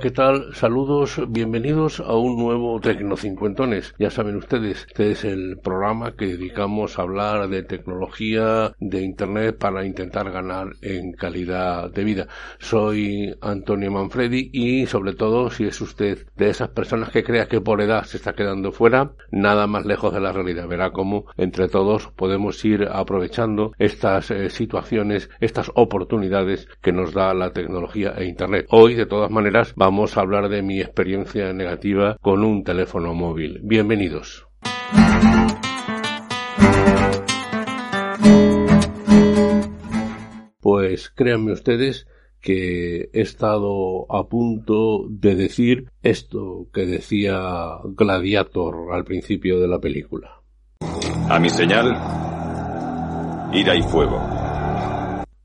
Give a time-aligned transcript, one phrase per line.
[0.00, 0.54] ¿Qué tal?
[0.54, 3.94] Saludos, bienvenidos a un nuevo Tecnocincuentones.
[3.98, 9.58] Ya saben ustedes, este es el programa que dedicamos a hablar de tecnología, de Internet
[9.58, 12.28] para intentar ganar en calidad de vida.
[12.60, 17.60] Soy Antonio Manfredi y sobre todo si es usted de esas personas que crea que
[17.60, 20.68] por edad se está quedando fuera, nada más lejos de la realidad.
[20.68, 27.34] Verá cómo entre todos podemos ir aprovechando estas eh, situaciones, estas oportunidades que nos da
[27.34, 28.66] la tecnología e Internet.
[28.70, 33.14] Hoy, de todas maneras, vamos vamos a hablar de mi experiencia negativa con un teléfono
[33.14, 33.60] móvil.
[33.62, 34.46] Bienvenidos.
[40.60, 42.06] Pues créanme ustedes
[42.42, 49.78] que he estado a punto de decir esto que decía Gladiator al principio de la
[49.78, 50.42] película.
[51.30, 51.86] A mi señal,
[53.54, 54.20] ira y fuego.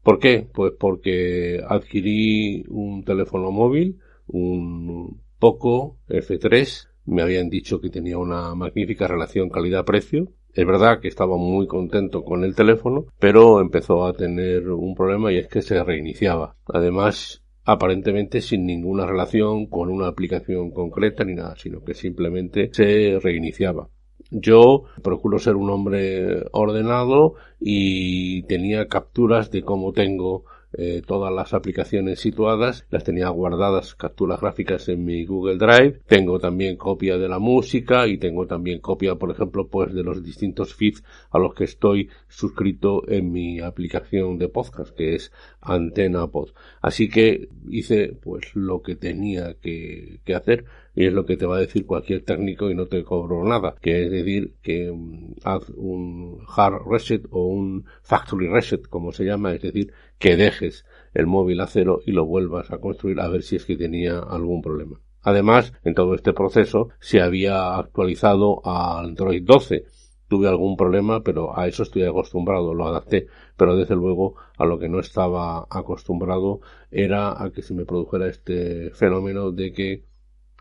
[0.04, 0.46] ¿Por qué?
[0.54, 6.88] Pues porque adquirí un teléfono móvil un Poco F3.
[7.06, 10.30] Me habían dicho que tenía una magnífica relación calidad-precio.
[10.54, 15.32] Es verdad que estaba muy contento con el teléfono, pero empezó a tener un problema
[15.32, 16.56] y es que se reiniciaba.
[16.68, 23.20] Además, aparentemente sin ninguna relación con una aplicación concreta ni nada, sino que simplemente se
[23.22, 23.90] reiniciaba.
[24.32, 31.54] Yo procuro ser un hombre ordenado y tenía capturas de cómo tengo eh, todas las
[31.54, 37.30] aplicaciones situadas, las tenía guardadas capturas gráficas en mi Google Drive, tengo también copia de
[37.30, 41.54] la música y tengo también copia, por ejemplo, pues de los distintos feeds a los
[41.54, 45.32] que estoy suscrito en mi aplicación de podcast, que es
[45.62, 46.50] Antena Pod.
[46.82, 51.46] Así que hice pues lo que tenía que, que hacer y es lo que te
[51.46, 55.36] va a decir cualquier técnico y no te cobro nada, que es decir que mm,
[55.44, 60.86] haz un hard reset o un factory reset como se llama, es decir que dejes
[61.14, 64.20] el móvil a cero y lo vuelvas a construir a ver si es que tenía
[64.20, 65.00] algún problema.
[65.24, 69.86] Además, en todo este proceso se había actualizado a Android 12.
[70.28, 73.28] Tuve algún problema, pero a eso estoy acostumbrado, lo adapté.
[73.56, 76.60] Pero desde luego a lo que no estaba acostumbrado
[76.92, 80.04] era a que se me produjera este fenómeno de que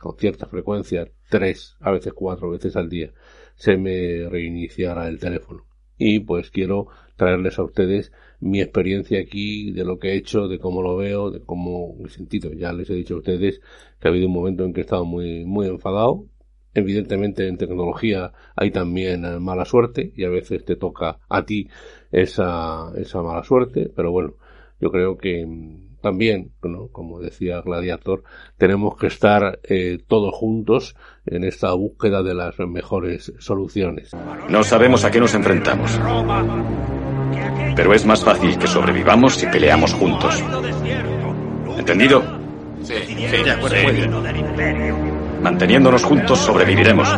[0.02, 3.12] con cierta frecuencia, tres, a veces cuatro veces al día,
[3.54, 5.64] se me reiniciara el teléfono.
[5.96, 10.58] Y pues quiero traerles a ustedes mi experiencia aquí, de lo que he hecho, de
[10.58, 12.52] cómo lo veo, de cómo he sentido.
[12.52, 13.60] Ya les he dicho a ustedes
[14.00, 16.26] que ha habido un momento en que he estado muy, muy enfadado.
[16.74, 21.68] Evidentemente en tecnología hay también eh, mala suerte y a veces te toca a ti
[22.10, 24.34] esa, esa mala suerte, pero bueno,
[24.80, 25.46] yo creo que
[26.02, 26.52] también,
[26.90, 28.24] como decía Gladiator,
[28.58, 34.10] tenemos que estar eh, todos juntos en esta búsqueda de las mejores soluciones.
[34.50, 35.98] No sabemos a qué nos enfrentamos.
[37.74, 40.42] Pero es más fácil que sobrevivamos si peleamos juntos.
[41.78, 42.22] ¿Entendido?
[42.82, 43.14] Sí, sí,
[43.44, 43.76] de acuerdo.
[45.40, 47.08] Manteniéndonos juntos sobreviviremos.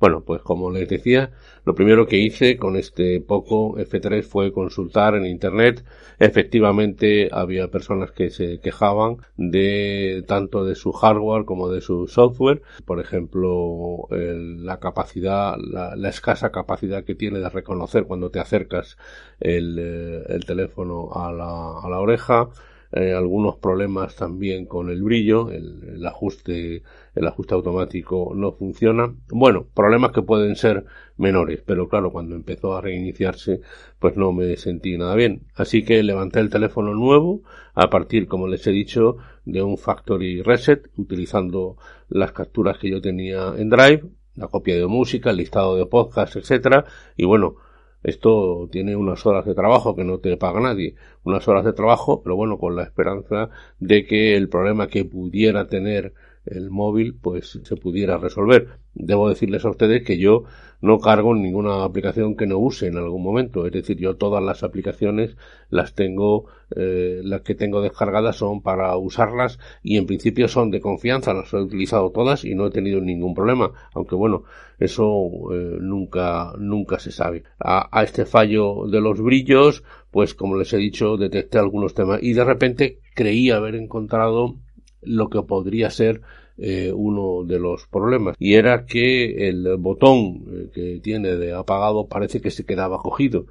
[0.00, 1.30] Bueno, pues como les decía,
[1.66, 5.84] lo primero que hice con este Poco F3 fue consultar en Internet.
[6.18, 12.62] Efectivamente, había personas que se quejaban de tanto de su hardware como de su software.
[12.86, 18.96] Por ejemplo, la capacidad, la, escasa capacidad que tiene de reconocer cuando te acercas
[19.38, 22.48] el, eh, el teléfono a la, a la oreja
[22.92, 26.82] eh, algunos problemas también con el brillo, el, ajuste,
[27.14, 29.14] el ajuste automático no funciona.
[29.28, 30.84] Bueno, problemas que pueden ser
[31.16, 33.60] menores, pero claro, cuando empezó a reiniciarse,
[33.98, 35.42] pues no me sentí nada bien.
[35.54, 37.42] Así que levanté el teléfono nuevo
[37.74, 41.76] a partir, como les he dicho, de un factory reset, utilizando
[42.08, 44.02] las capturas que yo tenía en Drive,
[44.34, 47.56] la copia de música, el listado de podcasts, etcétera, y bueno,
[48.02, 50.94] esto tiene unas horas de trabajo que no te paga nadie,
[51.24, 55.68] unas horas de trabajo, pero bueno, con la esperanza de que el problema que pudiera
[55.68, 56.14] tener
[56.50, 58.68] el móvil pues se pudiera resolver.
[58.94, 60.44] Debo decirles a ustedes que yo
[60.80, 63.66] no cargo ninguna aplicación que no use en algún momento.
[63.66, 65.36] Es decir, yo todas las aplicaciones
[65.68, 70.80] las tengo, eh, las que tengo descargadas son para usarlas y en principio son de
[70.80, 71.34] confianza.
[71.34, 73.70] Las he utilizado todas y no he tenido ningún problema.
[73.94, 74.44] Aunque bueno,
[74.78, 77.44] eso eh, nunca, nunca se sabe.
[77.58, 82.22] A, a este fallo de los brillos, pues como les he dicho, detecté algunos temas
[82.22, 84.56] y de repente creí haber encontrado
[85.02, 86.22] lo que podría ser
[86.60, 92.06] eh, uno de los problemas y era que el botón eh, que tiene de apagado
[92.06, 93.46] parece que se quedaba cogido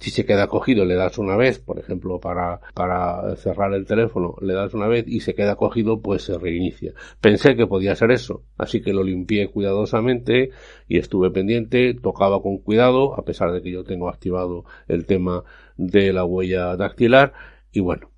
[0.00, 4.34] si se queda cogido le das una vez, por ejemplo, para, para cerrar el teléfono,
[4.40, 6.94] le das una vez y se queda cogido, pues se reinicia.
[7.20, 10.50] Pensé que podía ser eso, así que lo limpié cuidadosamente
[10.88, 15.44] y estuve pendiente, tocaba con cuidado, a pesar de que yo tengo activado el tema
[15.76, 17.34] de la huella dactilar
[17.70, 18.10] y bueno,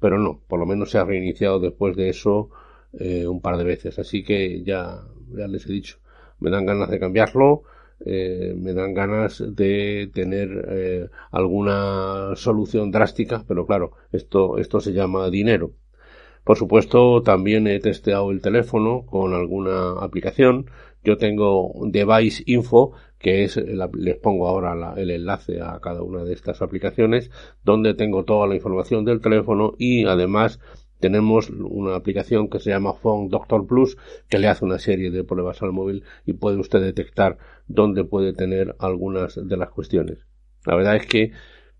[0.00, 2.50] pero no, por lo menos se ha reiniciado después de eso
[2.98, 5.02] eh, un par de veces, así que ya,
[5.34, 5.98] ya les he dicho,
[6.40, 7.62] me dan ganas de cambiarlo,
[8.04, 14.92] eh, me dan ganas de tener eh, alguna solución drástica, pero claro, esto, esto se
[14.92, 15.72] llama dinero.
[16.44, 20.66] Por supuesto, también he testeado el teléfono con alguna aplicación.
[21.04, 26.32] Yo tengo Device Info, que es, les pongo ahora el enlace a cada una de
[26.32, 27.30] estas aplicaciones,
[27.62, 30.58] donde tengo toda la información del teléfono y además
[31.02, 35.24] tenemos una aplicación que se llama Phone Doctor Plus que le hace una serie de
[35.24, 40.24] pruebas al móvil y puede usted detectar dónde puede tener algunas de las cuestiones.
[40.64, 41.32] La verdad es que,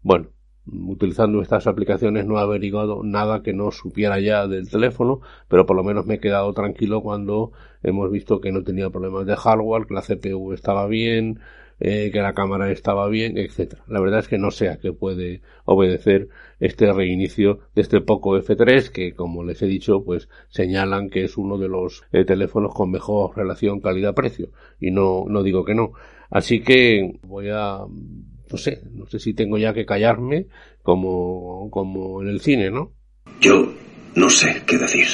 [0.03, 0.31] bueno,
[0.67, 5.77] utilizando estas aplicaciones no he averiguado nada que no supiera ya del teléfono, pero por
[5.77, 7.53] lo menos me he quedado tranquilo cuando
[7.85, 11.39] hemos visto que no tenía problemas de hardware, que la CPU estaba bien,
[11.85, 13.83] eh, que la cámara estaba bien, etcétera.
[13.89, 16.29] La verdad es que no sé a qué puede obedecer
[16.61, 21.37] este reinicio de este Poco F3 que, como les he dicho, pues señalan que es
[21.37, 25.91] uno de los eh, teléfonos con mejor relación calidad-precio y no no digo que no.
[26.31, 30.47] Así que voy a no sé, no sé si tengo ya que callarme
[30.85, 32.93] como, como en el cine, ¿no?
[33.41, 33.73] Yo
[34.15, 35.09] no sé qué decir.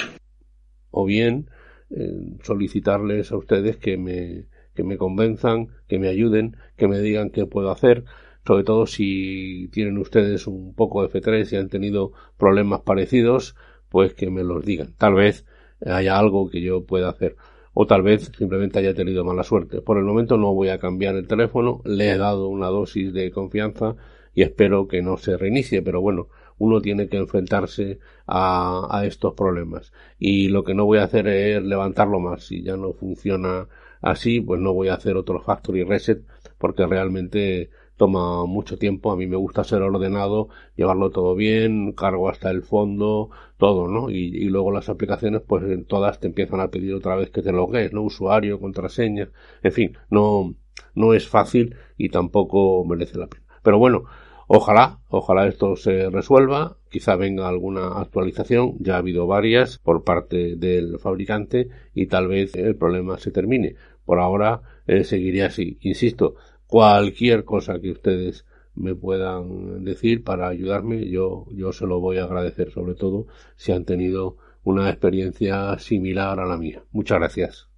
[0.91, 1.49] O bien
[1.88, 4.44] eh, solicitarles a ustedes que me,
[4.78, 8.04] que me convenzan, que me ayuden, que me digan qué puedo hacer,
[8.46, 13.56] sobre todo si tienen ustedes un poco de F3 y han tenido problemas parecidos,
[13.88, 14.94] pues que me los digan.
[14.96, 15.44] Tal vez
[15.84, 17.34] haya algo que yo pueda hacer
[17.75, 19.82] o tal vez simplemente haya tenido mala suerte.
[19.82, 23.32] Por el momento no voy a cambiar el teléfono, le he dado una dosis de
[23.32, 23.96] confianza
[24.32, 26.28] y espero que no se reinicie, pero bueno,
[26.58, 27.98] uno tiene que enfrentarse
[28.28, 29.92] a, a estos problemas.
[30.20, 32.44] Y lo que no voy a hacer es levantarlo más.
[32.44, 33.66] Si ya no funciona
[34.00, 36.22] así, pues no voy a hacer otro factory reset
[36.58, 42.30] porque realmente toma mucho tiempo, a mí me gusta ser ordenado, llevarlo todo bien, cargo
[42.30, 44.08] hasta el fondo, todo, ¿no?
[44.08, 47.52] Y, luego las aplicaciones, pues en todas te empiezan a pedir otra vez que te
[47.52, 48.02] logues, ¿no?
[48.02, 49.30] Usuario, contraseña,
[49.62, 50.54] en fin, no,
[50.94, 53.44] no es fácil y tampoco merece la pena.
[53.62, 54.04] Pero bueno,
[54.46, 60.56] ojalá, ojalá esto se resuelva, quizá venga alguna actualización, ya ha habido varias por parte
[60.56, 63.76] del fabricante y tal vez el problema se termine.
[64.05, 66.37] Por ahora eh, seguiré así, insisto,
[66.67, 68.44] cualquier cosa que ustedes
[68.75, 73.26] me puedan decir para ayudarme, yo, yo se lo voy a agradecer, sobre todo
[73.56, 76.82] si han tenido una experiencia similar a la mía.
[76.93, 77.69] Muchas gracias.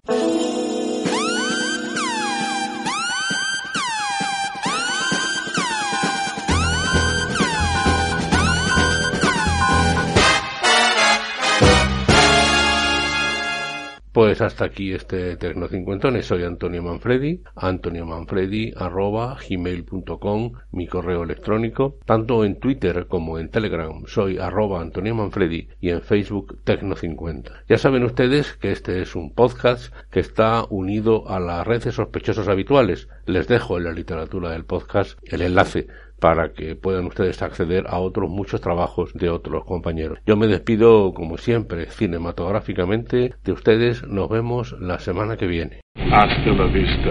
[14.11, 16.25] Pues hasta aquí este Tecno Cincuentones.
[16.25, 23.47] Soy Antonio Manfredi, Antonio Manfredi arroba gmail.com, mi correo electrónico, tanto en Twitter como en
[23.47, 24.03] Telegram.
[24.07, 27.63] Soy arroba Antonio Manfredi y en Facebook Tecno50.
[27.69, 32.49] Ya saben ustedes que este es un podcast que está unido a las redes sospechosos
[32.49, 33.07] habituales.
[33.25, 35.87] Les dejo en la literatura del podcast el enlace
[36.21, 40.19] para que puedan ustedes acceder a otros muchos trabajos de otros compañeros.
[40.27, 44.07] Yo me despido, como siempre, cinematográficamente de ustedes.
[44.07, 45.81] Nos vemos la semana que viene.
[45.95, 47.09] Hasta la vista,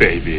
[0.00, 0.36] baby.